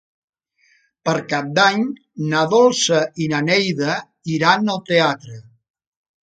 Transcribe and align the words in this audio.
Per 1.09 1.13
Cap 1.33 1.51
d'Any 1.59 1.83
na 2.31 2.41
Dolça 2.53 3.03
i 3.27 3.29
na 3.35 3.43
Neida 3.51 3.99
iran 4.39 4.75
al 4.77 4.83
teatre. 4.89 5.39